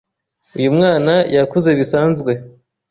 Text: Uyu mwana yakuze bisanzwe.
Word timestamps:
Uyu 0.57 0.69
mwana 0.77 1.13
yakuze 1.35 1.69
bisanzwe. 1.79 2.31